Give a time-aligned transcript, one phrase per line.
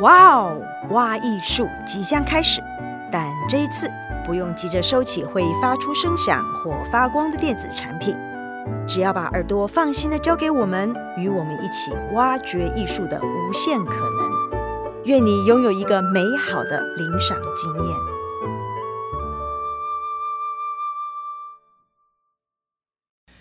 [0.00, 2.62] 哇哦，挖艺术即将开始，
[3.12, 3.90] 但这一次
[4.24, 8.16] 不用急着收起会发出声响或发光的电子产品，
[8.88, 15.04] 只要把耳朵放心的交给我们，与我们一起挖掘艺术的无限可能。
[15.04, 17.96] 愿你拥有一个美好的领赏经验。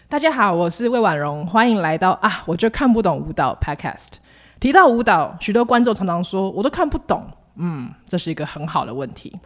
[0.09, 4.15] 大家好，我是魏婉容，欢迎来到啊，我就看不懂舞蹈 Podcast。
[4.59, 7.25] 提到舞蹈，许多观众常常说，我都看不懂。
[7.55, 9.37] 嗯，这是一个很好的问题。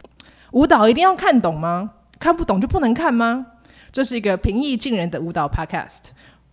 [0.52, 1.90] 舞蹈一定要看懂吗？
[2.18, 3.46] 看不懂就不能看吗？
[3.92, 6.06] 这是一个平易近人的舞蹈 Podcast。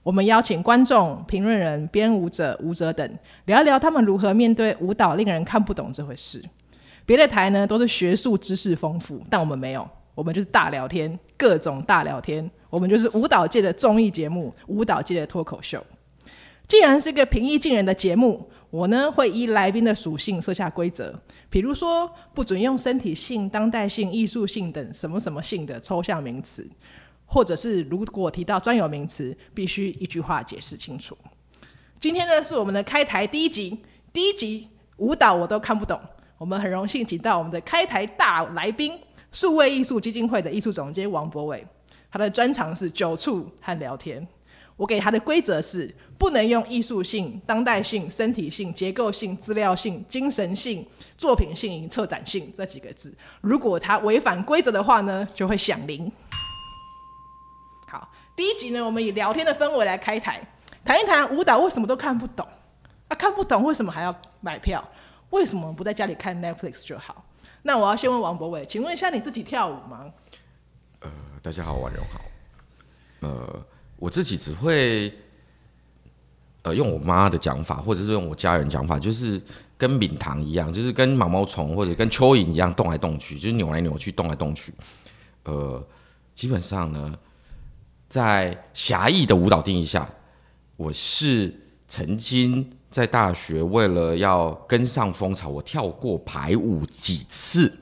[0.04, 3.08] 我们邀请观众、评论人、编舞者、舞者等，
[3.46, 6.44] 聊一聊他们如何面对舞蹈令人看不懂这回事。
[7.06, 12.50] 别的台呢，都是学术知识丰富，但我们没有，我们就是大聊天，各种大聊天。
[12.70, 15.84] 我们就是舞蹈界的综艺节目，舞蹈界的脱口秀。
[16.72, 21.14] 既然是个平易近人的节目，我呢会依来宾的属性设下规则，
[21.50, 26.66] 比如说不准用身体性、当代性、艺术性等什么什么性的抽象名词，
[27.26, 31.18] 或者是如果提到专有名词，必须一句话解释清楚。
[32.00, 33.78] 今天呢是我们的开台第一集，
[34.14, 36.00] 第一集舞蹈我都看不懂，
[36.38, 38.98] 我们很荣幸请到我们的开台大来宾，
[39.34, 41.68] 数位艺术基金会的艺术总监王博伟，
[42.10, 44.26] 他的专长是酒促和聊天。
[44.78, 53.12] 我给他的规则是，不能用艺术性、当代性、身体性、结构性、资料性、精神性、作品性、策展性这几个字。
[53.42, 56.12] 如果他违反规则的话呢，就会响铃。
[57.88, 60.40] 好，第一集呢，我们以聊天的氛围来开台，
[60.86, 62.48] 谈一谈舞蹈为什么都看不懂？
[63.08, 64.88] 啊，看不懂为什么还要买票？
[65.32, 67.26] 为什么不在家里看 Netflix 就好？
[67.64, 70.06] 那我要先问王博伟，请问一下你自己跳舞吗？
[71.00, 71.12] 呃，
[71.42, 72.22] 大家好，婉容好。
[73.22, 73.66] 呃。
[73.98, 75.14] 我自己只会，
[76.64, 79.42] 呃，用我妈的讲法，或者是用我家人讲法，就是
[79.78, 84.72] 跟敏堂一样，就是跟毛毛虫或者跟蚯蚓一样动来动去，就是扭来扭去，动来动去。
[85.44, 85.84] 呃，
[86.36, 87.18] 基本上呢，
[88.08, 90.08] 在狭义的舞蹈定义下，
[90.78, 91.52] 我是
[91.88, 97.74] 曾经在大学为了要跟上风潮，我跳过排舞几次。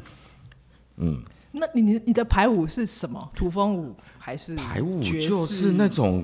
[0.97, 1.21] 嗯。
[1.51, 3.19] 那你你你的排舞是什么？
[3.35, 5.01] 土风舞还是排舞？
[5.01, 6.23] 就是那种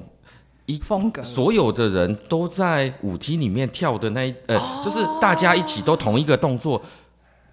[0.65, 6.81] 一风格，所有的人都在舞厅里面跳的那一呃，哦、就是大家一起都同一个动作。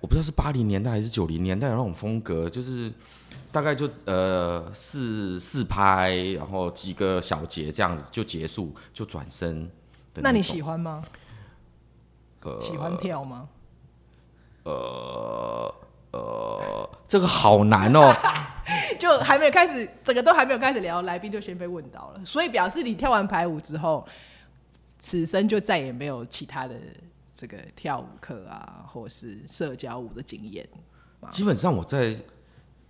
[0.01, 2.91] 我不知道是八零年代还是九零年代的那种风格，就是
[3.51, 9.71] 大概就呃四四拍，然后几个小节这样子就结束，就转身。
[10.15, 11.05] 那你喜欢吗？
[12.43, 13.49] 呃，喜欢跳吗？
[14.65, 15.75] 呃。
[16.13, 18.15] 呃，这个好难哦，
[18.99, 24.07] 就还没有开始，整个都还没有开始聊，来宾就先被问到了，所以表示你跳完排舞之后，
[24.99, 26.75] 此生就再也没有其他的
[27.33, 30.69] 这个跳舞课啊，或是社交舞的经验。
[31.31, 32.15] 基本上我在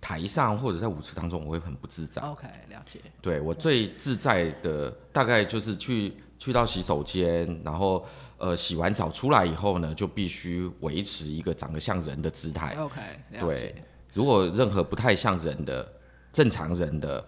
[0.03, 2.21] 台上或者在舞池当中，我会很不自在。
[2.21, 2.99] OK，了解。
[3.21, 8.05] 对，我最自在的大概就是去去到洗手间，然后。
[8.39, 12.75] 呃，洗完澡出来以后呢，就必须维持一个长得像人的姿态。
[12.77, 12.99] OK，
[13.39, 13.73] 对。
[14.11, 15.89] 如果任何不太像人的、
[16.29, 17.25] 正常人的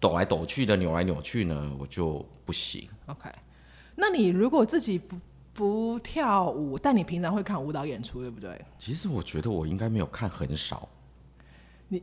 [0.00, 2.88] 抖来抖去的、扭来扭去呢，我就不行。
[3.06, 3.30] OK，
[3.94, 5.16] 那你如果自己不
[5.52, 8.60] 不跳舞，但你平常会看舞蹈演出，对不对？
[8.80, 10.88] 其实我觉得我应该没有看很少。
[11.88, 12.02] 你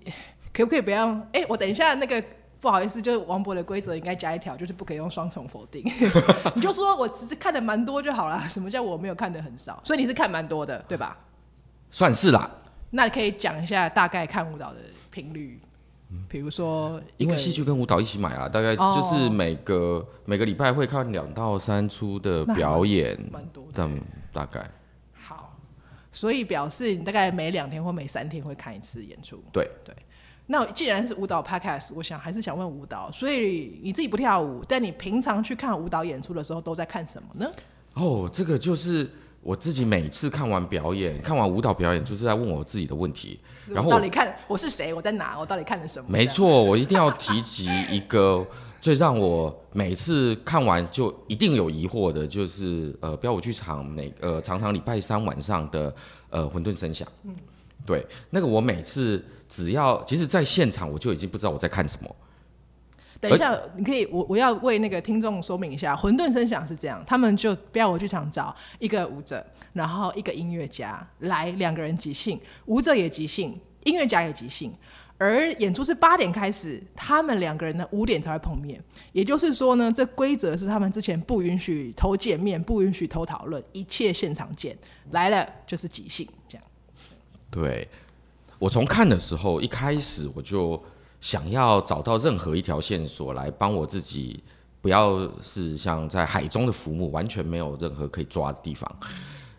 [0.54, 1.08] 可不可以不要？
[1.08, 2.24] 哎、欸，我等一下那个。
[2.62, 5.84] 不好意思，就是王博的规则应该加一条，就是不可以用双重否定。
[6.56, 8.50] 你就说我只是看的蛮多就好了。
[8.50, 9.80] 什么叫我没有看的很少？
[9.84, 11.16] 所以你是看蛮多的，对吧？
[11.92, 12.50] 算是啦。
[12.90, 14.80] 那你可以讲一下大概看舞蹈的
[15.12, 15.60] 频率，
[16.28, 24.02] 比如说，因为戏剧跟舞蹈一起买啊，大概就是每个、哦、每个礼拜会看两到三出的表演，蛮多的，但
[24.34, 24.68] 大概。
[26.16, 29.44] 好，所以表示你大概每两天或每三天会看一次演出。
[29.52, 29.94] 对对。
[30.48, 33.12] 那既然是舞蹈 podcast，我想还是想问舞蹈。
[33.12, 37.52] 所以你自己不跳舞，但你平常去看舞蹈演出的时候都在看什么呢？
[37.96, 39.10] 哦，这个就是
[39.42, 43.40] 我自己每次看完表演、看完舞蹈表演，就是在问我自己的问题。
[43.68, 44.94] 然后到底看我是谁？
[44.94, 45.40] 我在哪？
[45.40, 46.06] 我到底看了什么？
[46.08, 48.46] 没错，我一定要提及一个
[48.86, 55.92] 最让我每次看完就一定有疑惑的，就是呃，标舞剧场每呃常常礼拜三晚上的
[56.30, 57.08] 呃混沌声响。
[57.24, 57.36] 嗯，
[57.84, 59.26] 对，那个我每次。
[59.48, 62.16] 只要其实，在现场我就已经不知道我在看什么。
[63.22, 74.74] 等一下，你可以，我我要为那个听众说明一下，混沌声响是这样，他们就标舞剧场找一个舞者，然后一个音乐家来两个人即兴，舞者也即兴，音乐家也即兴，
[75.18, 78.82] 而演出是八点开始，他们两个人呢五点才会碰面。
[79.14, 84.78] 也就是说呢，这规则是他们之前不允许偷见面，不允许偷讨论，一切现场见。
[85.12, 86.68] 来了就是即兴这样。
[87.50, 87.88] 对，
[88.60, 90.82] 我从看的时候，一开始我就
[91.22, 94.44] 想要找到任何一条线索来帮我自己，
[94.82, 99.00] 不要是像在海中的浮木，完全没有任何可以抓的地方。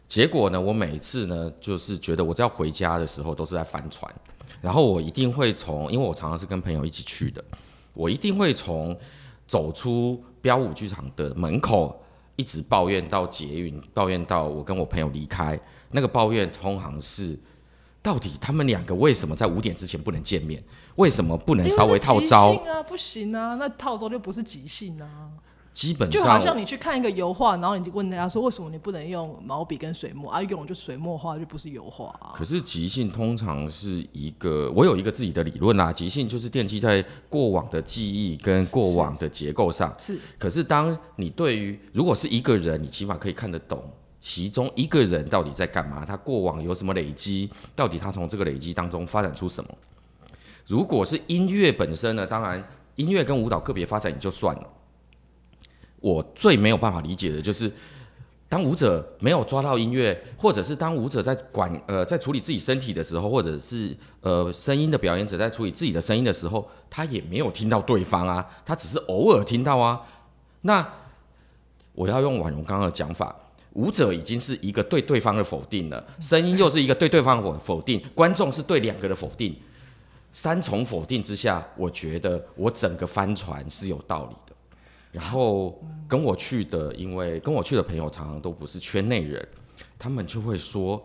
[0.06, 4.14] 结果呢，我每次呢，就是觉得我只要回家的时候都是在翻船。
[4.66, 7.44] 然后我一定会从，因为我常常是跟朋友一起去的，
[7.94, 8.98] 我一定会从
[9.46, 11.96] 走出标舞剧场的门口，
[12.34, 15.56] 一直抱怨到捷运，抱怨到我跟我朋友离开。
[15.92, 17.38] 那个抱怨通常是，
[18.02, 20.60] 到底他们两个为什么在五点之前不能见面？
[20.96, 22.54] 为什么不能稍微套招？
[22.66, 25.30] 啊，不行啊，那套招就不是即兴啊。
[25.76, 30.42] 基本上就好像你去看一个油画，然后你就问人家说，为什么你不能用毛笔跟水墨啊？
[30.44, 32.32] 用就水墨画就不是油画啊。
[32.34, 35.92] 可是即兴通常是一个，我有一个自己的理论啊。
[35.92, 39.94] 即兴就是奠基在过往的记忆跟过往的结构上。
[39.98, 40.14] 是。
[40.14, 43.84] 是可是当你对于如果是一个人，你起码可以看得懂
[44.18, 49.70] 其中一个人到底在干嘛，他过往有什么累积，到底他从这个累积当中发展出什么。
[50.66, 52.26] 如果是音乐本身呢？
[52.26, 54.66] 当然音乐跟舞蹈个别发展也就算了。
[56.00, 57.70] 我最没有办法理解的就是，
[58.48, 70.00] 当舞者没有抓到音乐，或者是当舞者在管呃在处理自己身体的时候，或者是呃声音的表演者在处理自己的声音的时候，他也没有听到对方啊，他只是偶尔听到啊。
[70.60, 70.86] 那
[71.92, 73.34] 我要用婉容刚刚的讲法，
[73.72, 79.56] 舞者已经是一个对对方的否定了，声音又是一个对对方否否定，观众是对两个的否定，
[80.32, 84.36] 三重否定之下，我觉得我整个帆船是有道理。
[85.16, 89.48] 然后跟我去的，因为跟我去的朋友常常都不是圈内人，
[89.98, 91.02] 他们就会说，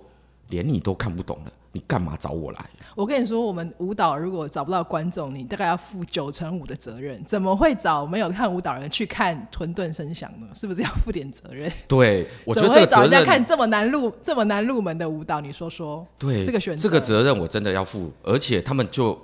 [0.50, 2.70] 连你都看不懂了，你干嘛找我来？
[2.94, 7.24] 我跟你说，我们舞蹈如果找不到观众，你大概要负九成五的责任。
[7.24, 10.48] 怎么会找没有看舞蹈人去看混沌声响呢？
[10.54, 11.72] 是不是要负点责任？
[11.88, 16.06] 对，我觉得这个责任，找人家看这么难入这么难入门的舞蹈，你说说？
[16.20, 19.18] 对，这个选择，这个责任我真的要负，而且他们就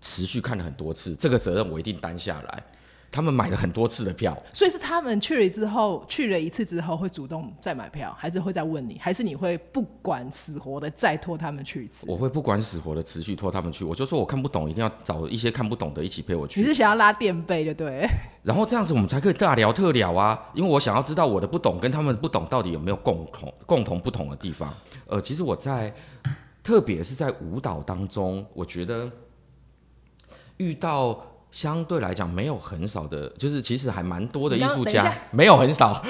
[0.00, 2.64] 持续看了很多次，这个责任我一定担下来。
[3.12, 12.06] 他们买了很多次的票，所以是他们去了之后，去了一次之后会主动再买票，还是会再问你，还是你会不管死活的再拖他们去一次？
[12.08, 16.62] 我会不管死活的持续拖他们去，我就说我看不懂，一定要找一些看不懂的一起陪我去。
[16.62, 18.08] 你是想要拉垫背的对？
[18.42, 24.74] 然后这样子我们才可以大聊特聊啊，因为我想要知道我的不懂跟他们不懂到底有没有共同共同不同的地方。
[25.06, 25.94] 呃，其实我在
[26.64, 29.10] 特别是在舞蹈当中，我觉得
[30.56, 31.22] 遇到。
[31.52, 36.02] 相对来讲，没有很少的，就是其实还蛮多的艺术家，没有很少。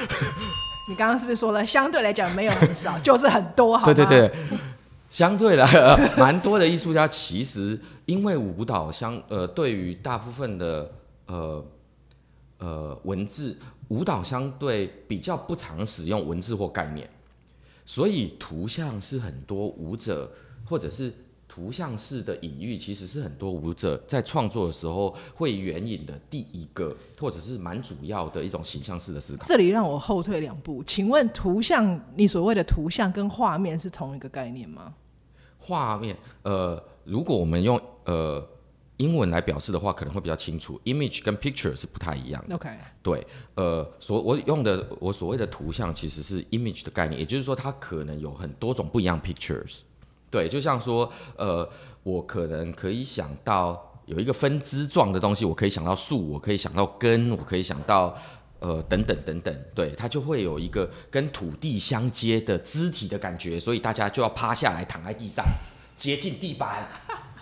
[0.88, 3.92] 你刚刚是不是说了，相对来讲没有很少， 就是很多，好吗？
[3.92, 4.32] 对对对，
[5.10, 5.66] 相对来
[6.16, 10.90] 蛮多的艺术家，其实因为舞蹈相呃，对于大部分的
[11.26, 11.64] 呃
[12.58, 17.10] 呃文字，舞蹈相对比较不常使用文字或概念，
[17.84, 20.30] 所以图像是很多舞者
[20.64, 21.12] 或者是。
[21.54, 29.44] 图像式的隐喻其实是很多舞者在创作的时候会援引的第一个，或者是蛮主要的一种形象式的思考。
[29.44, 34.94] 这里让我后退两步，请问图像，你所谓的图像跟画面是同一个概念吗？
[35.58, 38.42] 画面，呃，如果我们用呃
[38.96, 40.80] 英文来表示的话，可能会比较清楚。
[40.84, 42.54] Image 跟 Picture 是不太一样的。
[42.54, 42.70] OK，
[43.02, 43.26] 对，
[43.56, 49.80] 呃，所我用的我所谓的图像其实是 Image 的概念，也就是说它可能有很多种不一样 Pictures。
[50.32, 51.68] 对，就像说，呃，
[52.02, 58.16] 我可能可以想到有一个分支状的东西，我可以想到树，我可以想到根，我可以想到，
[58.58, 65.44] 呃，等等等等，对，它就会有一个跟土地相接的肢体的感觉，所以大家就要趴下来躺在地上，
[65.96, 66.88] 接近地板，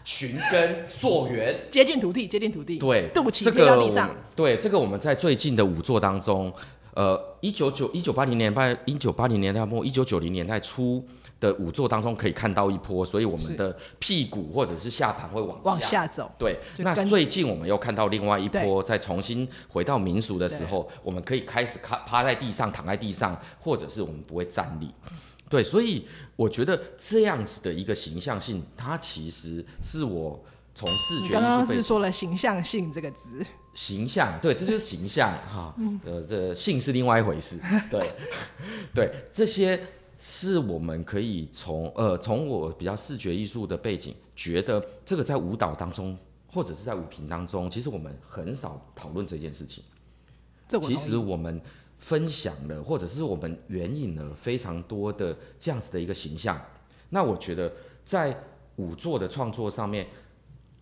[0.03, 6.53] 寻根溯源，接近土地，接近土地，对，肚脐贴到地上，对，这个我们在最近的五座当中，
[6.95, 11.07] 呃，一九九一九八零年代，一九八零年代末，一九九零年代初。
[11.41, 16.31] 的五座当中可以看到一波，所以我们的屁股或者是下盘会往下往下走。
[16.39, 24.93] 对，那最近我们又看到另外一波，再重新回到民俗的时候，我们可以开始趴趴在地上，躺在地上，或者是我们不会站立。
[25.49, 26.07] 对，所以
[26.37, 30.39] 我觉得这样子的一个形象性，它其实是我
[30.75, 31.33] 从视觉。
[31.33, 33.43] 刚刚是说了形象性这个词。
[33.73, 35.75] 形象，对，这就是形象哈。
[36.05, 37.59] 呃，这性是另外一回事。
[37.91, 38.13] 对，
[38.93, 39.81] 对，这些。
[40.21, 49.83] 是我们可以从呃从我比较视觉艺术的背景，觉得这个在舞蹈当中或者是在舞评当中，其实我们很少讨论这件事情。
[50.83, 51.61] 其实我们
[51.99, 56.61] 分享了，或者是我们援引了非常多的这样子的一个形象。
[57.09, 57.73] 那我觉得
[58.05, 58.45] 在
[58.77, 60.07] 舞作的创作上面，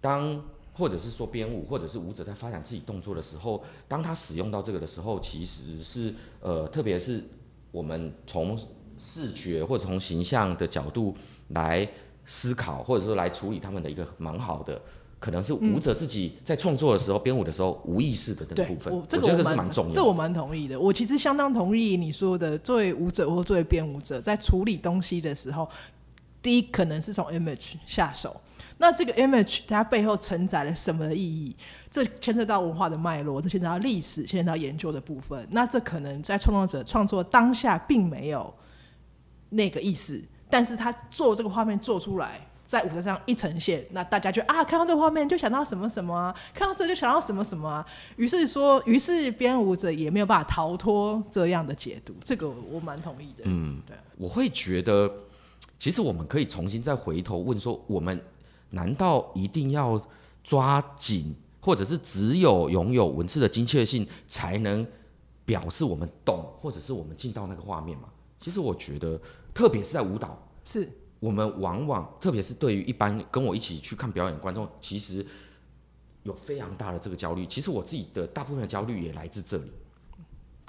[0.01, 0.43] 当
[0.75, 7.25] 或者是说编舞，或者是舞者在发展自己动作的时候，当他使用到这个的时候，其实是呃，特别是
[7.71, 8.59] 我们从
[8.99, 11.17] 视觉或者从形象的角度
[11.49, 11.89] 来
[12.27, 14.81] 思考，或者说来处理他们的一个蛮好的，
[15.19, 18.95] 可能是舞者自己在创作的时候、编、嗯、舞的时候无意识的那个部分。
[18.95, 19.95] 我，这个、我，我觉得是蛮重要的。
[19.95, 20.79] 这我蛮同意的。
[20.79, 25.69] 我其实相当同意你说的，作为舞者或作为编舞者，在处理东西的时候，
[26.43, 28.41] 第一可能是从 image 下手。
[28.81, 31.57] 那这个 image 它背后承载了什么意义？
[31.91, 35.45] 这牵涉到文化的脉络，这牵涉到历史，牵涉到研究的部分。
[35.51, 38.55] 那这可能在创作者创作当下并没有
[39.51, 47.87] 那个意思，但是他做这个画面做出来，在舞台上一呈现，那大家就啊，看到这个画面就想到什么什么啊，看到这就想到什么什么啊。
[48.17, 52.15] 于是说，于是编舞者也没有办法逃脱这样的解读。
[52.23, 53.45] 这个我蛮同意的。
[53.45, 55.13] 嗯，对，我会觉得，
[55.79, 58.21] 其实我们可以重新再回头问说，我们。
[58.71, 59.99] 难道一定要
[60.45, 64.87] 抓紧，或者是只有拥有文字的精确性，才能
[65.47, 68.11] 表示我们懂，或者是我们进到那个画面吗？
[68.41, 69.21] 其实我觉得，
[69.53, 75.27] 特别是在舞蹈，是我们往往，特别是对于一般跟我一起去看表演的观众，其实
[76.23, 77.45] 有非常大的这个焦虑。
[77.47, 79.73] 其实我自己的大部分的焦虑也来自这里。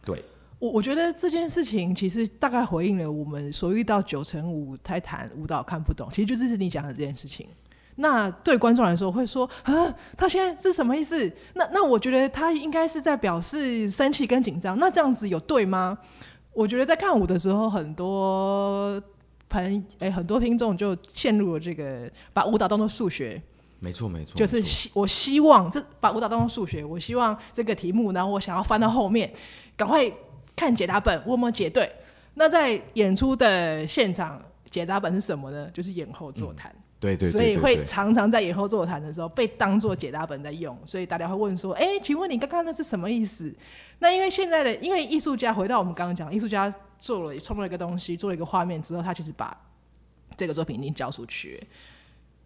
[0.04, 0.24] 对，
[0.58, 7.48] 我我觉得这件事情其实大概回应了我们所遇到九成五在谈舞蹈看不懂，其实就是你讲的这件事情。
[7.98, 11.30] 那对观众来说会说啊，他现在是什么意思？
[11.54, 14.80] 那那我觉得他应该是在表示生气跟紧张。
[14.80, 15.98] 那这样子有对吗？
[16.60, 19.02] 我觉得在看舞的时候，很多
[19.48, 19.64] 朋
[20.00, 23.42] 哎、欸，很多听众就陷入了这个把舞蹈当做数学。
[23.80, 29.32] 没错没错，就是希我希望这把舞蹈当做数学，我希望这个题目，然后我想要翻到后面，
[29.78, 30.12] 赶快
[30.54, 31.90] 看解答本，我有没有解对？
[32.34, 35.70] 那在演出的现场，解答本是什么呢？
[35.74, 36.70] 就是演后座谈。
[36.76, 43.54] 嗯对对，对，所以会常常在演后座谈的时候被当做解答本在用，所以大家会问说：“哎、欸，请问你刚刚那是什么意思？”
[44.00, 49.56] 那因为现在的，因为艺术家回到我们刚刚讲，艺术家做了创作一个东西，做了一个画面之后，他其实把
[50.36, 51.62] 这个作品已经交出去。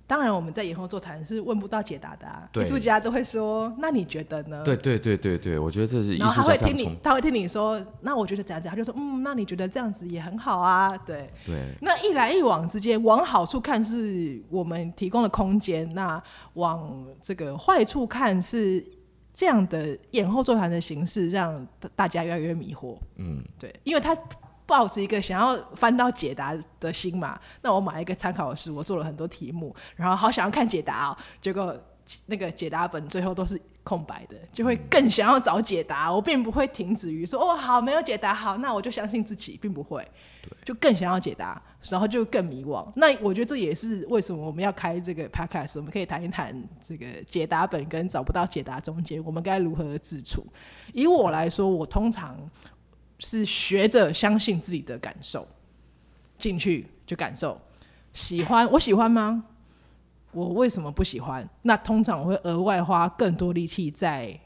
[0.06, 6.26] 当然，我们在演后座谈是问不到解答的、啊，艺术家都会说：“那你觉得呢？”对对对对对，我觉得这是艺术家。
[6.26, 11.70] 然后他会听你，他会听你说：“那我觉得怎样怎样。”他就说：“嗯，那你觉得这样子也很好啊。”对对。
[11.82, 16.22] 那一来一往之间，往好处看是我们提供了空间，那
[16.56, 18.86] 往这个坏处看是
[19.34, 22.98] 这样的演后座谈的形式让大家越来越迷惑。
[23.16, 24.16] 嗯，对，因为他。
[24.66, 31.76] 抱着一个想要翻到解答的心嘛，那我买了一个参考书，我做了很多题目，然后好想要看解答哦，结果
[32.26, 36.12] 那个解答本最后都是空白的，就会更想要找解答。
[36.12, 40.06] 我并不会停止于说哦好，没有解答好，那我就相信自己，并不会，
[40.66, 42.86] 就更想要解答，然后就更迷惘。
[42.96, 50.46] 那我觉得这也是为什么我们要开这个 podcast，我们可以谈一谈这个解答本跟找不到解答中间，我们该如何自处。
[50.94, 52.38] 以我来说，我通常。
[53.24, 55.48] 是学着相信自己的感受，
[56.38, 57.60] 进去就感受，
[58.12, 59.46] 喜欢我喜欢吗？
[60.34, 61.48] 我为什么不喜欢？
[61.62, 64.38] 那通常我会额外花更多力气在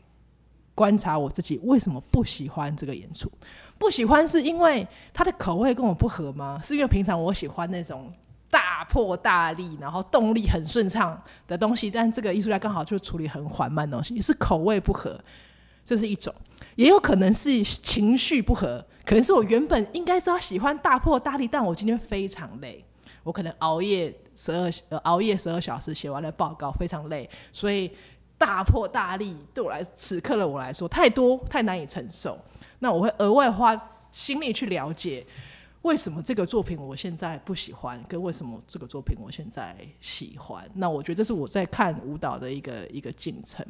[0.75, 3.31] 观察我自己为什么不喜欢这个演出。
[3.79, 6.62] 不喜欢是因为他的口味跟我不合吗？
[6.63, 8.13] 是因为平常我喜欢那种
[8.50, 15.19] 大破大立，然后动力很顺畅的东西，但这个艺术家刚好就处理很缓慢的东西，是口味不合。
[15.88, 16.34] 这是一种，
[16.75, 22.84] 也有可能是情绪不合，可能是我原本应该是要喜欢大破大立，但我今天非常累，
[23.24, 24.70] 我可能熬夜十二
[25.03, 27.89] 熬夜十二小时写完了报告，非常累，所以
[28.38, 32.38] 大破大立对我来此刻的我来说太多太难以承受，
[32.79, 33.74] 那我会额外花
[34.12, 35.25] 心力去了解
[35.84, 43.65] 为什么这个作品我现在不喜欢，跟为什么这个作品我现在喜欢，那我觉得这是我在看舞蹈的一个一个进程。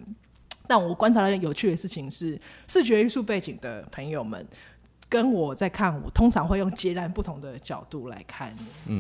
[0.68, 4.46] 但我观察到有趣的事情是，视觉艺术背景的朋友们
[5.10, 8.54] 跟我在看我，通常会用截然不同的角度来看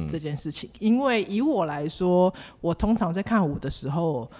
[0.10, 0.70] 这件事情。
[0.76, 4.32] 嗯、因为以我来说，我通常在看舞的时候，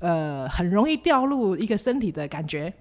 [0.00, 2.74] 呃，很容易掉入一个身体的感觉，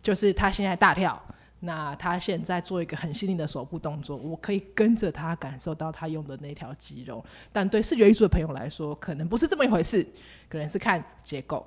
[0.00, 1.20] 就是他现在大跳，
[1.58, 7.24] 那他现在做一个很细腻的手部动作，我可以跟着他感受到他用的那条肌肉。
[7.50, 10.06] 但对视觉艺术的朋友来说，可能不是这么一回事，
[10.48, 11.66] 可能是看结构，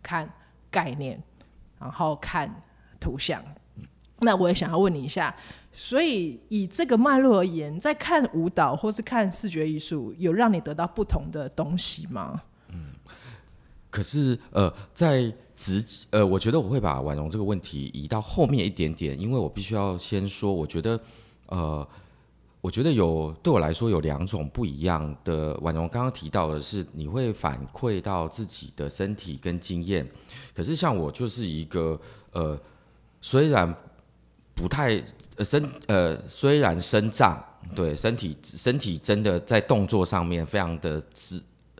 [0.00, 0.32] 看。
[0.72, 1.22] 概念，
[1.78, 2.52] 然后看
[2.98, 3.40] 图像。
[4.24, 5.34] 那我也想要问你一下，
[5.72, 12.40] 所以以这个脉络而言，在看舞蹈或是看视觉艺术，有让你得到不同的东西吗？
[12.68, 12.92] 嗯，
[13.90, 21.00] 可是呃，在直呃，我觉得我会把婉容这个问题移到后面一点点，因为我必须要先说，我觉得
[21.46, 21.88] 呃，
[22.62, 25.52] 我觉得有对我来说有两种不一样的。
[25.62, 30.08] 婉容刚刚提到的是，你会反馈到自己的身体跟经验。
[30.54, 32.00] 可是像我就是一个
[32.30, 32.56] 呃，
[33.20, 33.74] 虽然
[34.54, 35.02] 不太
[35.36, 37.36] 呃身呃虽然身障，
[37.74, 41.02] 对身体身体真的在动作上面非常的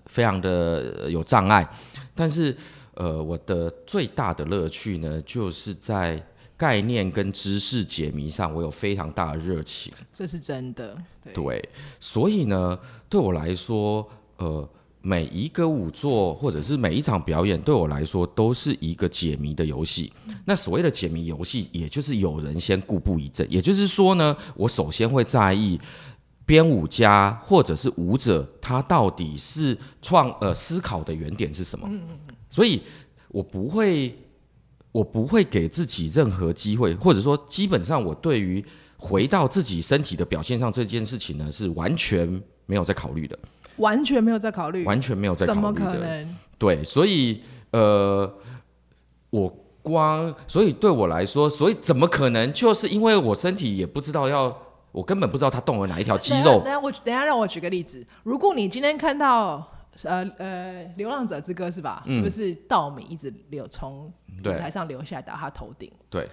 [0.06, 1.64] 非常的有障碍，
[2.12, 2.56] 但是
[2.94, 6.20] 呃我的最大的乐趣呢，就是在。
[6.62, 10.96] 概念跟知识解谜上，我有非常大的热情，这是真的。
[11.20, 12.78] 对，对，所以呢，
[13.08, 14.68] 对我来说，呃，
[15.00, 20.12] 每一个舞作或者是每一场表演，对我来说都是一个解谜的游戏。
[20.28, 20.36] 嗯。
[20.44, 25.76] 那所谓的解谜游戏，也就是有人先故布疑阵，也就是说呢，我首先会在意
[26.46, 31.88] 编舞家或者是舞者，他到底是创呃思考的原点是什么。
[31.90, 32.34] 嗯嗯嗯。
[32.48, 32.80] 所以
[33.30, 34.16] 我不会。
[34.92, 38.62] 我不会给自己任何机会，或者说，基本上我对于
[38.98, 42.28] 回到自己身体的表现上这件事情呢，是完全
[42.66, 43.38] 没有在考虑的。
[43.76, 45.56] 完全没有在考虑，完全没有在考虑。
[45.56, 46.36] 怎么可能？
[46.58, 48.30] 对，所以呃，
[49.30, 49.48] 我
[49.82, 52.52] 光，所以对我来说，所以怎么可能？
[52.52, 54.54] 就是因为我身体也不知道要，
[54.92, 56.60] 我根本不知道它动了哪一条肌肉。
[56.60, 59.66] 等下我，等下让我举个例子，如果你今天看到。
[60.04, 62.02] 呃呃，流浪者之歌是吧？
[62.06, 65.90] 嗯、是不是稻米一直流从舞台上留下来打他头顶？
[66.08, 66.28] 对，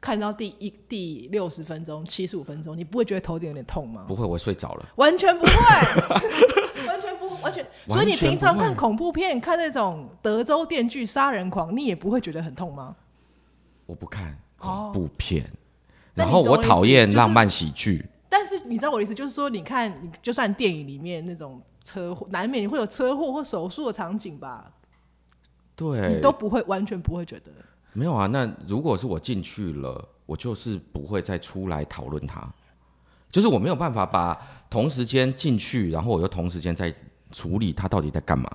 [0.00, 4.04] 看到第一第六十分钟、七十五分钟，你不会觉得头顶有点痛吗？
[4.08, 4.88] 不会，我睡着了。
[4.96, 5.52] 完全不会，
[6.86, 7.66] 完全不，完全。
[7.88, 12.96] 所以你平常看恐怖片，看那种德州电锯杀人狂，你也不会觉得很痛吗？
[13.86, 15.56] 我不看恐怖片，哦、
[16.14, 18.08] 然后我讨厌浪漫喜剧、就是。
[18.28, 21.60] 但是你知道我的意思，就是说，你看，你就算电影里面那种。
[21.84, 24.70] 车祸难免你会有车祸或手术的场景吧？
[25.74, 27.50] 对，你都不会完全不会觉得。
[27.92, 32.46] 没有啊，那如果是我进去了，我就是不会再出来讨论它，
[33.30, 36.94] 就是我没有办法把同时间进去，然后我又同时间在
[37.30, 38.50] 处理它到底在干嘛。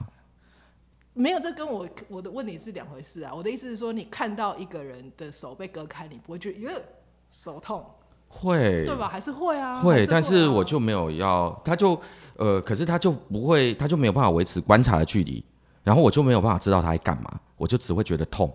[1.13, 3.33] 没有，这跟我我的问题是两回事啊。
[3.33, 6.81] 我的意思是说，你看到一个人的手被割开，你不会觉得呃
[7.29, 7.83] 手痛？
[8.27, 9.07] 会，对吧？
[9.07, 9.81] 还是会啊？
[9.81, 12.00] 会，但是我就没有要，他就
[12.36, 15.43] 呃，可是他就不会，他就没有办法维持观察的距离，
[15.88, 18.54] 然后我就没有办法知道他在干嘛，我就只会觉得痛，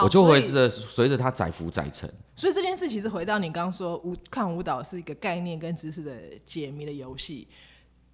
[0.00, 2.08] 我就会随随着他载浮载沉。
[2.36, 7.48] 所以这件事其实回到你刚刚说舞看舞蹈是一个概念跟知识的解谜的游戏，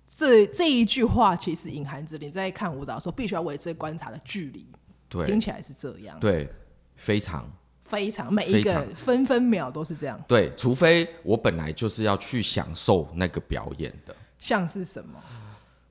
[0.07, 4.66] 这这一句话其实隐含着你在看舞蹈的时候必须要维持观察的距离。
[5.11, 6.18] 对，听起来是这样。
[6.18, 6.48] 对，
[6.96, 7.46] 非常。
[7.85, 10.18] 非常每一个分分秒都是这样。
[10.26, 14.16] 对，除非我本来就是要去享受那个表演的。
[14.38, 15.20] 像是什么？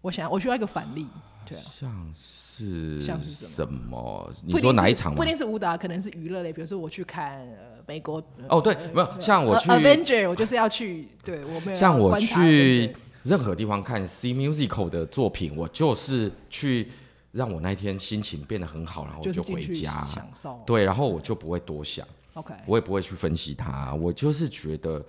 [0.02, 1.06] 我想我需要一个反例。
[1.50, 1.64] 对啊。
[1.72, 4.32] 像是像是什么？
[4.46, 5.18] 你说哪一场吗？
[5.18, 6.54] 不一定是舞蹈，可能是娱乐类。
[6.54, 8.24] 比如说我去看呃美国。
[8.48, 11.10] 哦，对，没有像我去 Avenger，我就是要去。
[11.24, 11.76] 对，我没有。
[11.76, 16.90] 像我去任何地方看 C Musical 的作品，我就是去。
[17.32, 20.60] 让我那一天心情变得很好，然后我就回家享受。
[20.66, 23.94] 对，然后我就不会多想，OK，我也不会去分析它。
[23.94, 25.06] 我就是觉得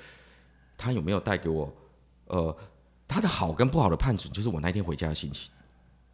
[0.76, 1.72] 他有没有带给我，
[2.26, 2.54] 呃，
[3.08, 5.50] 他的好跟不好的判准，就是我那天回家的心情。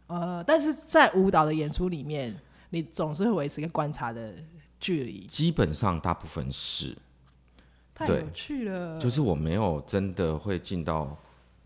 [0.07, 2.35] 呃，但是在舞蹈的演出里面，
[2.71, 4.33] 你总是会维持一个观察的
[4.79, 5.25] 距离。
[5.27, 6.97] 基本上大部分是，
[7.93, 8.97] 太有趣了。
[8.99, 11.17] 就是我没有真的会进到。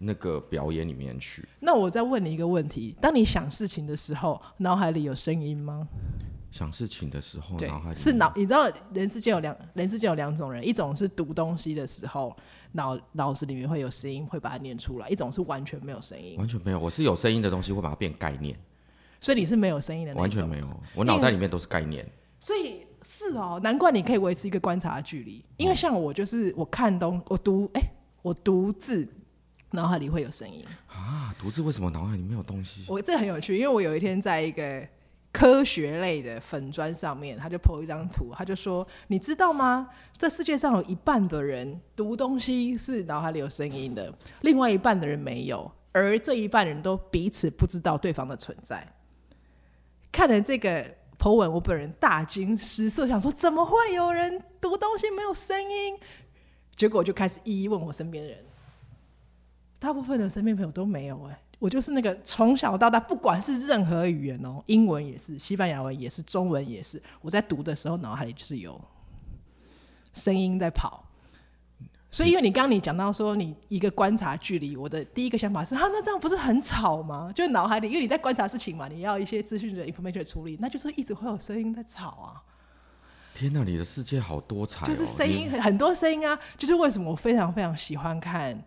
[0.04, 1.48] 那个表演里面去。
[1.60, 5.88] 那我再问你一个问题：当你想事情的时候，脑海里有声音吗？
[6.52, 8.32] 想事情的时候，脑海是脑。
[8.36, 12.36] 你知道人世间有两人世间有两种人，一种是读东西的时候，
[12.74, 16.80] 脑脑子里面会有声音，会把它念出来；一种是完全没有声音，完全没有。
[16.80, 18.56] 我是有声音的东西，会把它变概念。
[19.20, 20.68] 所以你是没有声音的那种，完全没有。
[20.94, 22.06] 我脑袋里面都是概念。
[22.40, 25.44] 所以是哦，难怪你可以维持一个观察的距离。
[25.58, 29.08] 因为像我，就是我看东，我读，哎、欸，我读字。
[29.74, 31.34] 脑海里会有声音啊！
[31.40, 32.84] 独自为什么脑海里没有东西？
[32.90, 34.86] 我这很有趣，因为我有一天在一个
[35.32, 39.90] 科学类的粉砖上面，他就 po 一张图，他就说：“你知道吗？
[40.18, 48.86] 这世界上有一半的人读东西是脑海里有声音的，另外一半的人没有，而这一半人都彼此不知道对方的存在。”
[50.12, 50.86] 看了这个
[51.18, 55.98] po 文，我本人大惊失色，想说：“怎么会有人读东西没有声音？”
[56.76, 58.40] 结果就开始一一问我身边的人。
[59.80, 68.82] 大部分的身边朋友都没有哎、我就是那个从小到大，不管是任何语言哦、喔，英文也是，西班牙文也是，中文也是，我在读的时候脑海里就是有
[70.12, 71.06] 声音在跑。
[72.10, 77.32] 所以，因为你刚刚你讲到说你一个观察距离，我的第一个想法是啊，那这样不是很吵吗？
[77.36, 82.42] 就脑海里，因为你在观察事情嘛，你要一些资讯的 information 处理，那就是一直会有声音在吵啊。
[83.36, 88.60] 天哪，你的世界好多彩、喔，就是声音很很多声音啊，就是为什么我非常非常喜欢看。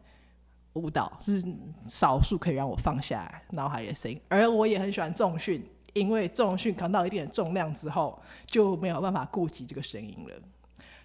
[0.75, 1.43] 舞蹈是
[1.85, 10.35] 少数可以让我放下脑海里的声音，而我也很喜欢重训，因为重训扛到一定的重量之后，就没有办法顾及这个声音了。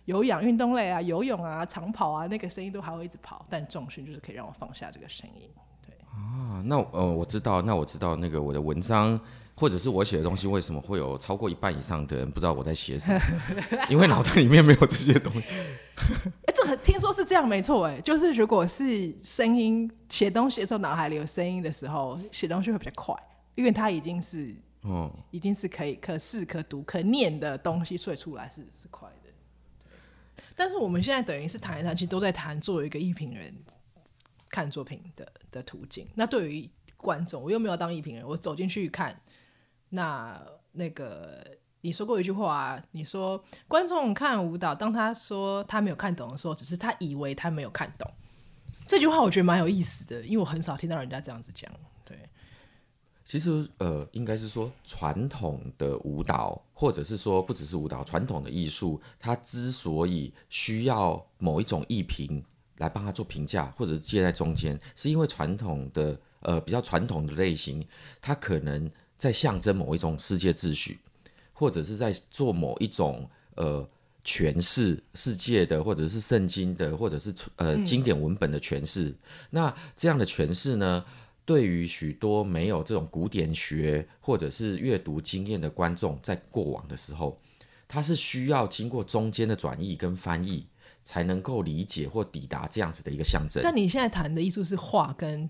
[0.05, 5.47] 有氧运动类啊，游泳啊，长跑啊，那个声音都还会一直跑，但重训就是可以让我放下这个声音。
[5.85, 9.19] 对啊，那呃，我知道，那我知道那个我的文章
[9.59, 13.21] 或者是我写的东西，为什么会有超过一半以上的人不知道我在写什么？
[13.91, 15.41] 因为脑袋里面没有这些东西。
[16.47, 17.85] 哎，这个听说是这样，没错。
[17.85, 23.13] 哎，就是如果是声音写东西的时候，脑海里有声音的时候，写东西会比较快，
[23.55, 30.43] 因为它已经是嗯，已经是可以可视、可读、可念的东西，所以出来是是快的。
[30.55, 33.53] 但是我们现在等于是谈来谈去都在谈作为一个艺评人
[34.49, 36.07] 看作品的的途径。
[36.15, 39.17] 那对于观众，我又没有当艺评人，我走进去看，
[39.89, 41.45] 那那个
[41.81, 48.09] 你说过一句话啊，你说观众看舞蹈，当他说他没有看懂的时候，只是他以为他没有看懂。
[48.87, 51.71] 这句话我觉得蛮有意思的，因为我很少听到人家这样子讲。
[52.03, 52.17] 对
[53.23, 62.43] 其实，呃，应该是说传统的舞蹈，或者是说不只是舞蹈，传统的艺术，它之所以需要某一种艺评
[62.77, 67.87] 来帮他做评价，或者是介在中间，是因为传统的，呃，比较传统的类型，
[68.19, 70.97] 它可能在象征某一种世界秩序，
[71.51, 73.87] 或者是在做某一种呃
[74.23, 79.09] 诠释世界的，或者是圣经的，或者是呃经典文本的诠释。
[79.09, 79.17] 嗯、
[79.49, 81.03] 那这样的诠释呢，
[81.43, 87.37] 对于许多没有这种古典学或者是阅读经验的观众，在过往的时候，
[87.89, 90.65] 他是需要经过中间的转译跟翻译，
[91.03, 93.61] 才能够理解或抵达这样子的一个象征。
[93.61, 95.49] 但你现在谈的艺术是画跟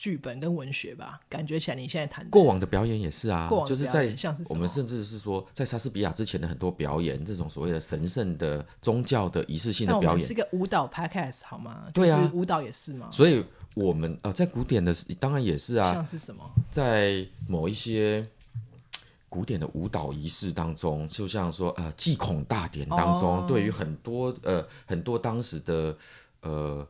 [0.00, 1.20] 剧本跟文学吧？
[1.28, 11.88] 感觉起来你现在谈过往的表演也是啊，就是在像是我们甚至是说，在莎士比亚之前的很多表演，这种所谓的神圣的宗教的仪式性的表演，是个舞蹈 podcast 好吗？
[11.92, 13.10] 对啊，就是舞蹈也是嘛？
[13.12, 13.44] 所以。
[13.74, 18.26] 我们呃，在古典的当然也是啊，像是什么，在某一些
[19.28, 25.96] 古典的舞蹈仪式当中，就像说呃祭孔大典当中，哦、对于很多呃很多当时的
[26.40, 26.86] 呃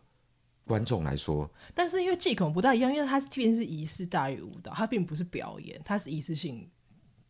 [0.71, 6.69] 观众来说，但是因为祭孔不大一样，因为它是毕竟是仪式大于舞蹈，它并不是表演，它是仪式性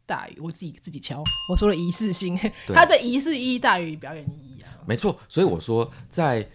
[0.04, 6.46] 大于我自己自己敲，我说了仪式性，它的仪式意义大于表演意义啊，没错，所以我说在。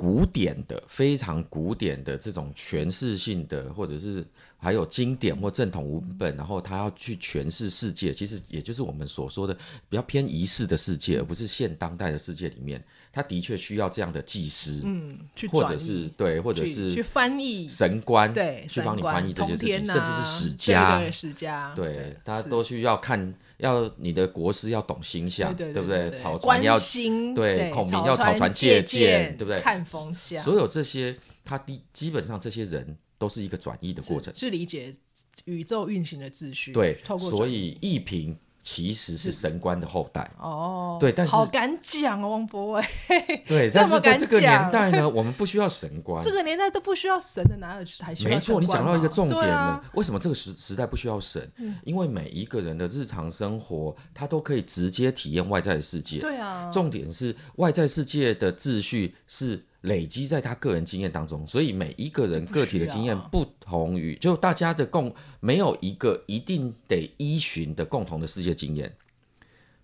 [0.00, 4.26] 古典的非常古典的这种诠释性的，或者是
[4.56, 9.52] 还有经典或正统文本，然后他要去诠释世界，其实也就是我们所说的
[9.90, 12.82] 比较偏仪式的世界，而不是现当代的世界里面。
[13.12, 26.10] 他的确需要这样的技师，嗯，去或者是对，或者是去翻译神官，对，去帮你翻译这些事情，啊、甚至是史家，对，对，史家，对，大家都需要看，要你的国师要懂星象，对，不对？
[26.12, 26.78] 草船要
[27.34, 29.60] 对，孔明要草船借箭，对不对？
[29.60, 34.94] 看风向，所有这些，他第基本上这些人都是一个转移的过程，是，是理解
[35.46, 38.38] 宇宙运行的秩序，对，所以艺评。
[38.72, 42.84] 其实是神官的后代哦，对，但是好敢讲哦，王博伟。
[43.48, 46.22] 对，但是在这个年代呢，我们不需要神官。
[46.22, 48.30] 这个年代都不需要神的，哪有才需要？
[48.30, 49.56] 没错，你讲到一个重点了。
[49.56, 51.50] 啊、为什么这个时时代不需要神？
[51.56, 56.20] 嗯、因为每一个人的日常生活，他都可以直接体验外在的世界。
[56.20, 59.66] 对啊，重点是外在世界的秩序是。
[59.82, 68.94] 累积在他个人经验当中，所以每一个人个体的经验不同于，就大家的共没有一个一定得依循的共同的世界经验。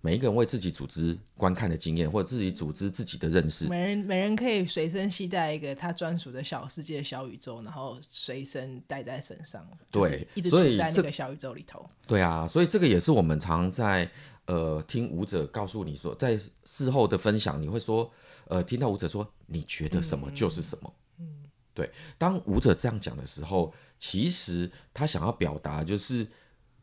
[0.06, 3.66] 每一个人为自己组织观看的经验，或者自己组织自己的认识。
[3.66, 9.66] 每人每人可以随身携带一个他专属的小世界、小宇宙，然后随身带在身上。
[9.90, 11.84] 对，一直存在那个小宇宙里头。
[12.06, 14.08] 对啊，所以这个也是我们常在
[14.44, 18.08] 呃听舞者告诉你说，在事后的分享，你会说。
[18.48, 21.26] 呃，听到舞者说“你觉得什么就是什么”，嗯，
[21.74, 21.90] 对。
[22.16, 26.24] 当舞者这样讲的时候，其实他想要表达就是，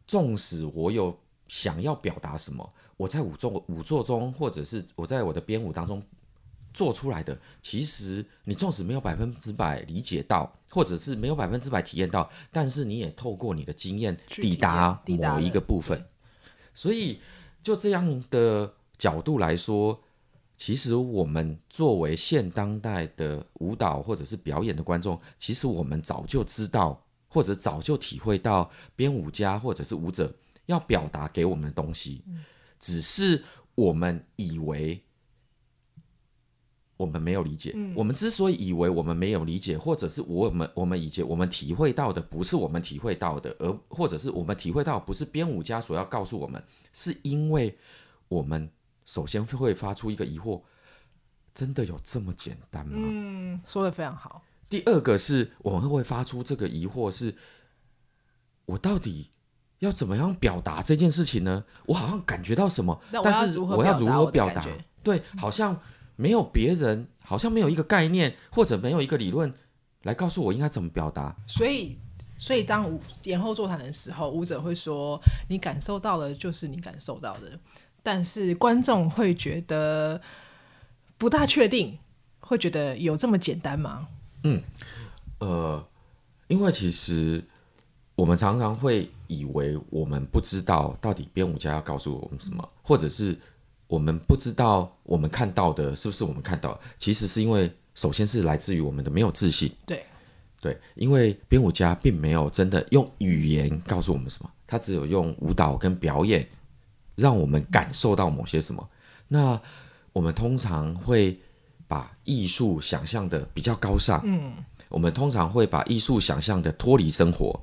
[0.05, 6.01] 纵使我有想要表达什么，我在舞中舞作中，或者是我在我的编舞当中
[6.73, 16.05] 做出来的，其实你纵使没有百分之百理解到，或者是没有百分之百体验到，但是你也透过你的经验抵达某一个部分。
[16.73, 17.19] 所以，
[17.61, 19.99] 就这样的角度来说。
[20.55, 30.33] 其实我们作为现当代的舞蹈或者是表演的观众，其实我们早就知道，或者早就体会到编舞家或者是舞者
[30.67, 32.23] 要表达给我们的东西，
[32.83, 33.43] 只是
[33.75, 35.01] 我们以为
[36.97, 37.73] 我们没有理解。
[37.95, 47.77] 我们之所以以为我们没有理解，或者是我们我们以前我们体会到的不是我们体会到的，而或者是我们体会到不是编舞家所要告诉我们，是因为
[48.27, 48.69] 我们。
[49.05, 50.61] 首先会发出一个疑惑：
[51.53, 52.97] 真的有这么简单吗？
[52.97, 54.41] 嗯，说的非常好。
[54.69, 57.35] 第二个是我们会发出这个疑惑是，
[58.63, 59.29] 我到底
[59.83, 61.61] 要怎么样表达这件事情呢？
[61.85, 64.65] 我好像感觉到什么，但是我要如何表达？
[65.03, 65.77] 对，好像
[66.15, 69.53] 没有别人，好像没有一个概念或者没有一个理论
[70.03, 71.35] 来告诉我应该怎么表达。
[71.45, 71.97] 所以，
[72.37, 75.19] 所以当延后座谈的时候，舞者会说
[75.49, 77.59] ：“你感受到的，就是你感受到的。”
[78.01, 80.21] 但是观众会觉得
[81.17, 81.99] 不大确定，
[82.39, 84.07] 会觉得有这么简单吗？
[84.43, 84.63] 嗯，
[85.39, 85.85] 呃，
[86.47, 87.43] 因为其实。
[88.23, 93.37] 我们常常会以为我们不知道到底编舞家要告诉我们什么，或者是
[93.85, 96.79] 我们不知道我们看到的是不是我们看到。
[96.97, 99.69] 其实是因为首先是来自于我们的没有自信。
[99.85, 100.05] 对，
[100.61, 106.47] 对，因为编舞家并没有真的用语言告诉我们什么，他只有用舞蹈跟表演
[107.15, 108.89] 让我们感受到某些什么。
[109.27, 109.59] 那
[110.13, 111.37] 我们通常会
[111.89, 114.53] 把艺术想象的比较高尚，嗯，
[114.87, 117.59] 我们通常会把艺术想象的脱离生活。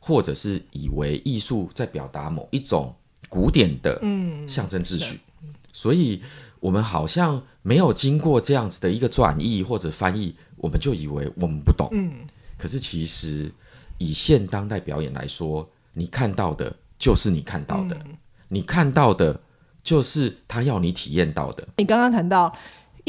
[0.00, 2.92] 或者是以为艺术在表达某一种
[3.28, 4.00] 古典的
[4.48, 6.20] 象征秩序，嗯、所以
[6.58, 11.88] 我们好像没有经过这样子的一个转译或者翻译，我们就以为我们不懂。
[11.92, 12.10] 嗯、
[12.58, 13.52] 可是其实
[13.98, 18.16] 以现当代表演来说，你看到的就是你看到的，嗯、
[18.48, 19.38] 你看到的
[19.84, 21.68] 就是他要你体验到的。
[21.76, 22.52] 你刚刚谈到。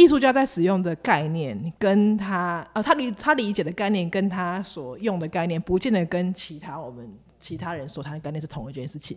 [0.02, 7.08] 艺术家在使用的概念，跟他呃，他理他理解的概念，跟他所用的概念，不见得跟其他我们
[7.40, 9.16] 其他人所谈的概念是同一件事情。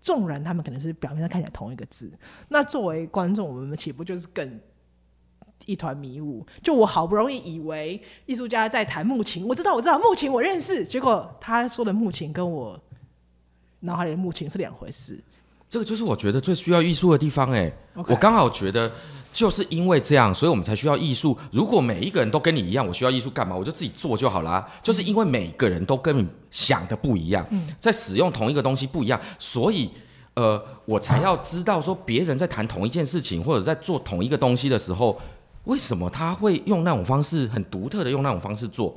[0.00, 2.10] 纵然他们可能是表面上看起来同一个字，
[2.48, 4.58] 那作为观众，我们岂不就是更
[5.66, 6.44] 一团迷雾？
[6.62, 12.80] 就我好不容易以为艺术家在谈木琴，我知道，我知道木琴我认识，结果他说的木琴跟我
[13.80, 15.22] 脑海里的木琴是两回事。
[15.68, 18.90] 这个就是我觉得最需要艺术的地方，哎我刚好觉得。
[19.32, 21.36] 就是因为这样，所以我们才需要艺术。
[21.50, 23.56] 如果每一个人都跟你一样，我需要艺术干嘛？
[23.56, 24.68] 我就自己做就好啦。
[24.82, 27.46] 就是因为每个人都跟你想的不一样，
[27.80, 29.90] 在使用同一个东西不一样，所以
[30.34, 35.18] 呃，我才要知道说别人在谈同一件事情或者在做同一个东西的时候，
[35.64, 38.94] 为什么他会用那种方式很独特的用那种方式做？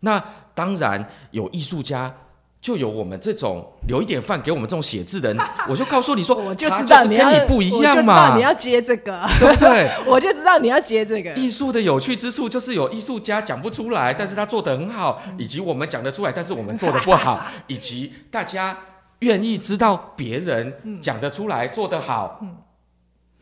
[0.00, 0.22] 那
[0.54, 2.14] 当然有艺术家。
[2.66, 9.88] 就有我们这种留一点饭给我们这种写字的人， 我就告诉你说，我就知道你跟你不一样嘛，你要接这个， 对不对？
[10.04, 11.32] 我就知道你要接这个。
[11.34, 18.76] 艺术的有趣之处就是有艺术家讲不出来，但是他做的很好，以及我们讲得出来，但是我们做的不好，以及大家
[19.20, 22.40] 愿意知道别人讲得出来做得好。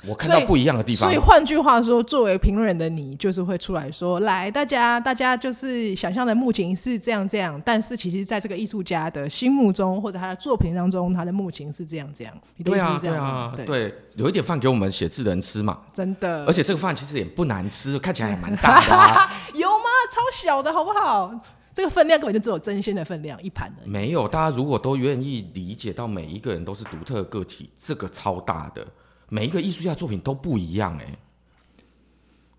[0.07, 16.45] 我看到不一样的地方，所以换句话说，作为评论人的你，就是会出来说：“来，大家，大家就是想象的木琴是这样这样，但是其实在这个艺术家的心目中，或者他的作品当中，他的木琴是这样这样。”对啊，对啊，对，对，留一点饭给我们写字的人吃嘛，真的。
[16.47, 19.31] 而且这个饭其实也不难吃，看起来也蛮大的啊。
[19.55, 19.85] 有吗？
[20.11, 21.33] 超小的，好不好？
[21.73, 23.83] 这个分量根本就只有真心的分量，一盘的。
[23.85, 28.87] 没有，大家如果都愿意理解到每一个人都是独特的个体，这个超大的。
[29.29, 31.19] 每一个艺术家的作品都不一样哎、欸，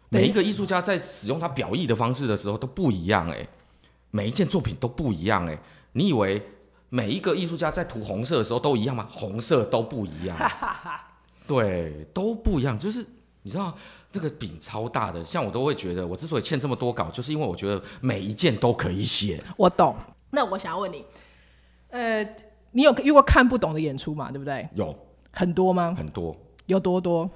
[0.10, 3.50] 每一个艺术家在使用他表意的方式的时候都不一样哎、欸，
[4.12, 5.60] 每一件作品都不一样哎、欸。
[5.94, 6.42] 你以为
[6.90, 9.08] 每一个艺术家在涂红色的时候都一样吗？
[9.12, 10.38] 红色都不一样，
[11.48, 12.78] 对，都不一样。
[12.78, 13.06] 就是
[13.44, 13.76] 你知道
[14.12, 19.42] 这个饼超大的，像我都会觉得，我之所以欠这么多稿，就是因为我觉得每一件都可以写。
[19.58, 19.96] 我懂。
[20.30, 21.06] 那我想要问你，
[21.90, 22.24] 呃，
[22.72, 24.32] 你有遇过看不懂的演出嘛？
[24.32, 24.68] 对不对？
[24.74, 24.94] 有
[25.32, 25.96] 很多吗？
[25.98, 26.36] 很多。
[26.66, 27.30] 有多多？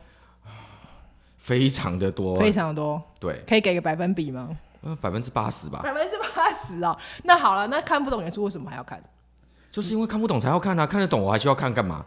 [1.37, 3.01] 非常的多，非常的多。
[3.19, 4.49] 对，可以给个百分比吗？
[4.81, 5.81] 嗯，百分之八十吧。
[5.83, 6.95] 百分之八十哦。
[7.23, 9.01] 那好了，那看不懂演出为什么还要看？
[9.71, 10.85] 就是因为看不懂才要看啊！
[10.85, 12.05] 看得懂我还需要看干嘛？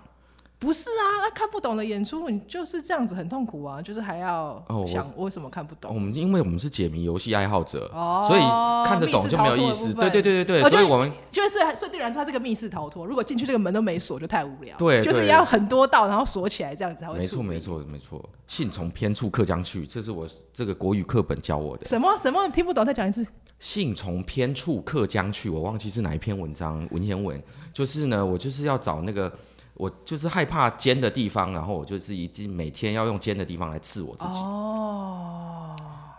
[0.62, 5.90] 不是啊，那看不懂的演出，你就是这样子很痛苦啊，就是还要想为什么看不懂。
[5.90, 8.40] 哦、我们因为我们是解谜游戏爱好者，哦、所以
[8.88, 9.92] 看得懂就没有意思。
[9.92, 14.77] 对对对对对，哦、所以我们就是设定人说这个密室逃脱，如果进去这个门都没锁，就太无聊。
[14.77, 17.18] 对，就是要很多道，然后锁起来这样子才会。
[17.18, 21.87] 没错没错没错，信从偏处刻将去，这是我这个国语课本教我的。
[21.87, 22.85] 什么什么听不懂？
[22.85, 23.27] 再讲一次。
[23.59, 29.33] 信从偏处刻将去，我忘记是哪一篇文章文言文，就是呢，我就是要找那个。
[29.74, 34.38] 我就是害怕尖的地方，然后我就是一定每天要用尖的地方来刺我自己。
[34.40, 35.74] 哦。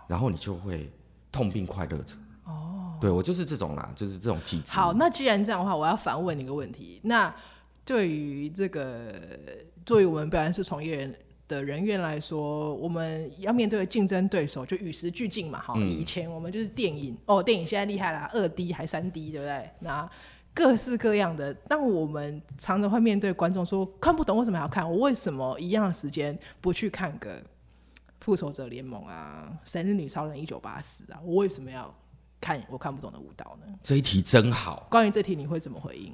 [0.07, 0.91] 然后你就会
[1.31, 2.15] 痛并快乐着。
[2.45, 2.97] 哦。
[2.99, 4.73] 对，我就是这种啦，就是这种体质。
[4.75, 6.99] 好，那既然这样的话，我要反问你一个问题。
[7.03, 7.33] 那
[7.85, 9.13] 对于这个，
[9.85, 11.15] 作为我们表演艺术从业人
[11.47, 15.61] 的人员来说，我们要面对竞争对手，就与时俱进嘛。
[15.61, 19.69] 哈、嗯，以前我们就是电影哦，电影现在厉害啦，二 D 还三 D，对不对？
[19.79, 20.09] 那
[20.53, 24.89] 各式各样的，但我们常常会面对观众说看不懂，为什么还要看？
[24.89, 27.41] 我为什么一样的时间不去看个
[28.21, 31.19] 复仇者联盟啊、神力女超人一九八四啊？
[31.23, 31.93] 我为什么要
[32.39, 33.73] 看我看不懂的舞蹈呢？
[33.81, 34.85] 这一题真好。
[34.89, 36.13] 关于这题，你会怎么回应？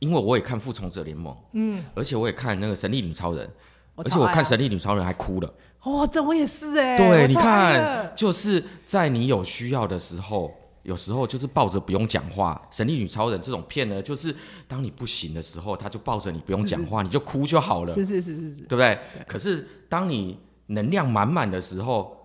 [0.00, 3.46] 因为我也看《复仇者联盟》，嗯，而且我也看那个《神力女超人》，
[3.94, 5.54] 而且我看《神力女超人》还哭了。
[5.82, 6.96] 哦，这我也是哎。
[6.96, 10.50] 对，你看，就是在你有需要的时候，
[10.82, 14.34] 有时候就是抱着不用讲话，《神力女超人》这种片呢，就是
[14.66, 17.92] 当你不行的时候，他就抱着你不用讲话，你就哭就好了。
[17.92, 18.98] 是是是是是，对不对？
[19.14, 22.16] 对可是当你能量满满的时候。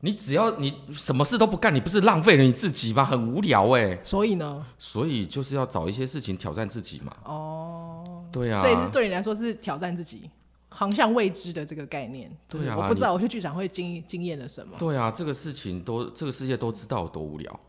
[0.00, 3.04] 你只要你什么事都不干，你不是浪费了你自己吗？
[3.04, 3.98] 很无聊哎。
[4.04, 4.64] 所以呢？
[4.78, 7.12] 所以就是要找一些事情挑战自己嘛。
[7.24, 8.60] 哦，对啊。
[8.60, 10.30] 所以对你来说是挑战自己，
[10.68, 12.30] 航向未知的这个概念。
[12.46, 12.76] 对啊。
[12.78, 14.76] 我不知道我去剧场会经经验了什么。
[14.78, 17.60] 对啊，这个事情都这个世界都知道有多无聊。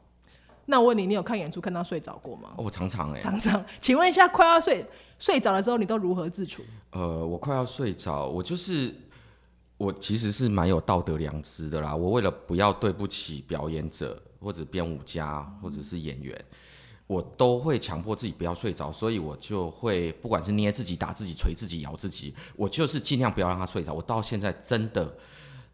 [0.69, 2.53] 那我问你，你有看演出看到睡着过吗？
[2.57, 3.19] 哦，我常常哎。
[3.19, 3.63] 常常。
[3.81, 4.85] 请问一下，快要睡
[5.17, 6.63] 睡着的时候，你都如何自处？
[6.91, 8.93] 呃，我快要睡着，我就是。
[9.79, 11.95] 我其实是蛮有道德良知的啦。
[11.95, 16.37] 我为了不要对不起表演者或者编舞家或者是演员，
[17.07, 23.93] 我都会强迫自己不要睡着，所以我就会不管是捏自己、打自己、捶自己、咬自己，我就是尽量不要让他睡着。
[23.93, 25.15] 我到现在真的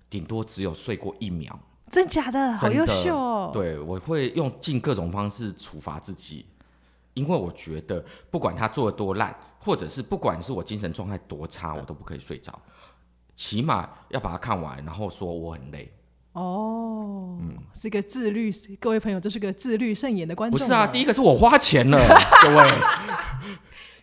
[0.07, 1.59] 顶多只有睡过一秒。
[1.91, 2.57] 真假的？
[2.57, 3.51] 好优秀哦！
[3.53, 6.45] 对，我会用尽各种方式处罚自己，
[7.13, 12.59] 因为我觉得不管他做的多烂，或者是不管是我精神状态多差，我都不可以睡着。
[13.35, 15.91] 起码要把它看完，然后说我很累。
[16.33, 20.59] 哦，嗯，是一个自律，各位朋友，这是个自律慎言的观众。
[20.59, 21.97] 不是啊，第一个是我花钱了，
[22.43, 22.69] 各位。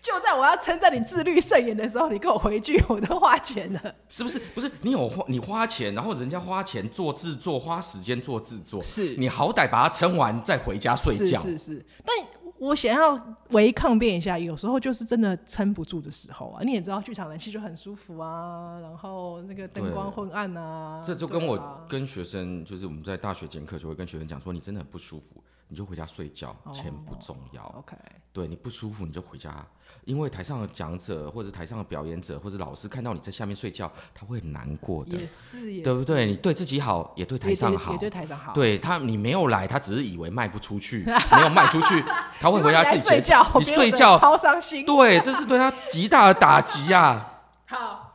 [0.02, 4.38] 就在我要称赞你自律慎言的时候，你给我回句，我都花钱了，是不是？
[4.54, 11.38] 不是，你有花，你花钱，然后人家花钱做制作，花时间做制作，是你好歹把它撑完再回家睡觉。
[11.40, 12.14] 是是是，但。
[12.58, 16.62] 我想要微抗辩一下，有时候就是真的撑不住的时候啊。
[16.62, 21.02] 你也知道，剧场人气就很舒服啊，然后那个灯光昏暗啊。
[21.04, 27.62] 这就跟我跟学生，就是我们在大学讲课，就会跟学生讲说，你真的很不舒服，你就回家睡觉，钱不重要。
[27.62, 27.96] Oh, OK，
[28.30, 29.66] 对，你不舒服你就回家。
[30.04, 35.12] 因为台上的讲者或者台上的表演者或者老师看到你在下面睡觉，他会很难过的。
[35.12, 36.26] 也是，也是，对不对？
[36.26, 38.52] 你对自己好，也对台上好，也对台上好。
[38.52, 42.04] 对他，你没有来，他只是以为卖不出去， 没有卖出去，
[42.38, 43.42] 他会回家自己睡觉。
[43.54, 44.84] 你睡觉超伤心。
[44.84, 47.42] 对，这是对他极大的打击呀、啊。
[47.64, 48.11] 好。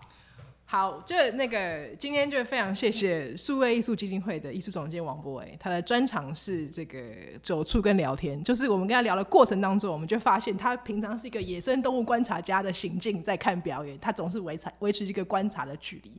[0.69, 6.99] 好，就那个今天就非常谢谢数位艺术基金会的艺术总监王博伟，他的专长是这个
[7.41, 8.43] 走触跟聊天。
[8.43, 16.11] 就是我们跟他聊的过程当中，我们就发现他平常是一个野生动物观察家的行径，在看表演，他总是维持维持一个观察的距离。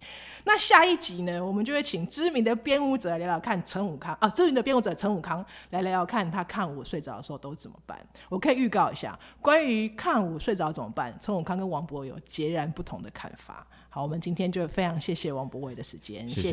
[0.47, 7.99] 那下一集呢，我们就会请知名的编舞者来聊聊看陈武康啊，知名的编舞者陈武康来聊聊看他看舞睡着的时候都怎么办。
[8.31, 13.67] 我可以预告一下，关于看舞睡着怎么办，陈武康跟王博有截然不同的看法。
[13.91, 16.53] 好，我们今天就非常谢谢王博伟的时间，谢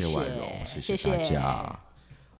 [0.80, 1.78] 谢谢大家。